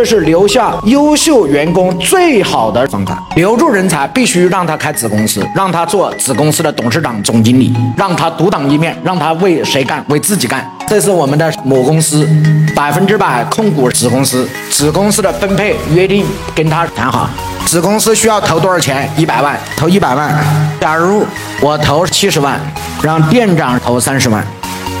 [0.00, 3.22] 这是留下优秀员工最好的方法。
[3.36, 10.02] 留住人才，必须让他开子公司，让他做子公司的董事长、总经理，让他独当一面，让他为谁干？
[10.08, 10.66] 为自己干。
[10.88, 12.26] 这是我们的母公司，
[12.74, 16.24] 百分之百控股子公司，子公司的分配约定
[16.54, 17.28] 跟他谈好。
[17.66, 19.06] 子公司需要投多少钱？
[19.18, 20.34] 一百万，投一百万。
[20.80, 21.26] 假如
[21.60, 22.58] 我投七十万，
[23.02, 24.42] 让店长投三十万。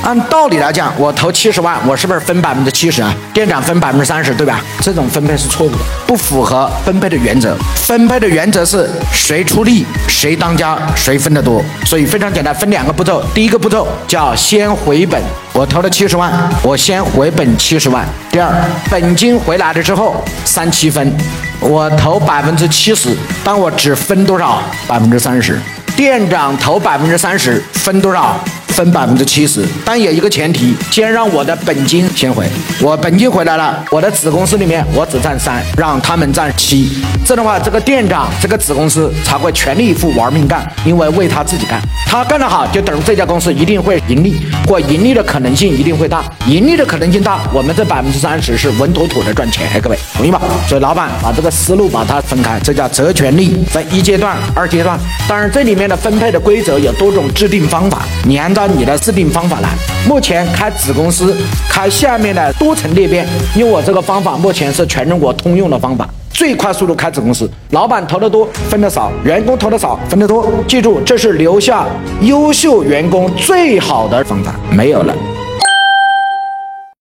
[0.02, 3.14] 按道理来讲，我投七十万，我是不是分百分之七十啊？
[3.34, 4.60] 店长分百分之三十，对吧？
[4.80, 5.76] 这种分配是错误的，
[6.06, 7.54] 不符合分配的原则。
[7.76, 11.62] 分配的原则是谁出力，谁当家，谁分得多。
[11.84, 13.22] 所以非常简单，分两个步骤。
[13.34, 15.22] 第一个步骤叫先回本，
[15.52, 16.32] 我投了七十万，
[16.62, 18.04] 我先回本七十万。
[18.30, 18.50] 第二，
[18.90, 21.14] 本金回来了之后，三七分，
[21.60, 24.62] 我投百分之七十，但我只分多少？
[24.88, 25.60] 百分之三十。
[25.94, 28.40] 店长投百分之三十，分多少？
[28.80, 32.46] 分百分之七十，但有一个前提，先让我的本金先回。
[32.80, 36.90] 我本金回来了，我的子公司里面我只占三，让他们占七。
[37.26, 41.78] 这样的话，这个店长这个子公司才会全力以赴玩命干，因为为他自己干。
[42.06, 46.24] 他干得好，就等于这家公司一定会盈利，或盈利的可能性一定会大。
[46.46, 49.68] 盈利的可能性大，我们这百分之三十是稳妥妥的赚钱。
[49.82, 50.40] 各位同意吧？
[50.66, 54.98] 所以老板把这个思路把它分开，这叫责权利，分一阶段、二阶段。
[55.28, 58.69] 当然这里面的分配的规则有多种制定方法，你按照。
[58.76, 59.68] 你的制定方法来。
[60.06, 61.36] 目前开子公司，
[61.68, 67.50] 开下面的多层裂变，用我这个方法，目前是全中国通用的方法，最快速度开子公司。
[67.70, 70.46] 老板投的多，分的少；员工投的少，分的多。
[70.66, 71.86] 记住，这是留下
[72.22, 75.14] 优秀员工最好的方法，没有了。